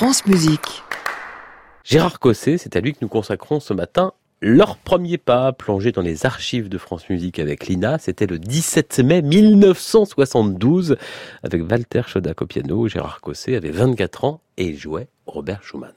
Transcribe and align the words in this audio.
France 0.00 0.24
Musique. 0.24 0.82
Gérard 1.84 2.20
Cosset, 2.20 2.56
c'est 2.56 2.74
à 2.74 2.80
lui 2.80 2.94
que 2.94 3.00
nous 3.02 3.08
consacrons 3.08 3.60
ce 3.60 3.74
matin 3.74 4.14
leur 4.40 4.78
premier 4.78 5.18
pas 5.18 5.52
plongé 5.52 5.92
dans 5.92 6.00
les 6.00 6.24
archives 6.24 6.70
de 6.70 6.78
France 6.78 7.10
Musique 7.10 7.38
avec 7.38 7.66
Lina, 7.66 7.98
c'était 7.98 8.24
le 8.24 8.38
17 8.38 9.00
mai 9.00 9.20
1972 9.20 10.96
avec 11.42 11.70
Walter 11.70 12.00
Chodak 12.06 12.40
au 12.40 12.46
piano. 12.46 12.88
Gérard 12.88 13.20
Cosset 13.20 13.56
avait 13.56 13.72
24 13.72 14.24
ans 14.24 14.40
et 14.56 14.72
jouait 14.74 15.08
Robert 15.26 15.62
Schumann. 15.62 15.92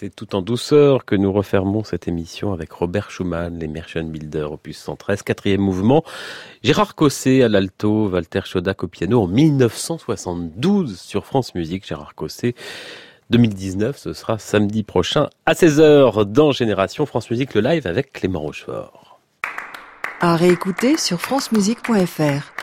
C'est 0.00 0.16
tout 0.16 0.34
en 0.34 0.40
douceur 0.40 1.04
que 1.04 1.14
nous 1.14 1.30
refermons 1.30 1.84
cette 1.84 2.08
émission 2.08 2.54
avec 2.54 2.72
Robert 2.72 3.10
Schumann, 3.10 3.58
les 3.58 3.68
Merchant 3.68 4.04
Builders, 4.04 4.50
opus 4.50 4.78
113, 4.78 5.20
quatrième 5.20 5.60
mouvement. 5.60 6.04
Gérard 6.62 6.94
Cossé 6.94 7.42
à 7.42 7.50
l'alto, 7.50 8.08
Walter 8.08 8.40
Chodak 8.46 8.82
au 8.82 8.88
piano 8.88 9.20
en 9.20 9.26
1972 9.26 10.98
sur 10.98 11.26
France 11.26 11.54
Musique. 11.54 11.86
Gérard 11.86 12.14
Cossé, 12.14 12.54
2019, 13.28 13.98
ce 13.98 14.14
sera 14.14 14.38
samedi 14.38 14.84
prochain 14.84 15.28
à 15.44 15.52
16h 15.52 16.24
dans 16.24 16.50
Génération 16.50 17.04
France 17.04 17.30
Musique 17.30 17.52
le 17.52 17.60
live 17.60 17.86
avec 17.86 18.14
Clément 18.14 18.40
Rochefort. 18.40 19.20
À 20.20 20.34
réécouter 20.34 20.96
sur 20.96 21.20
francemusique.fr. 21.20 22.59